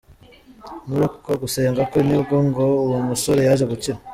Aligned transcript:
Muri 0.87 1.01
uko 1.07 1.29
gusenga 1.41 1.81
kwe, 1.89 1.99
nibwo 2.07 2.35
ngo 2.47 2.63
uwo 2.87 2.97
musore 3.09 3.41
yaje 3.47 3.65
gukira. 3.71 3.97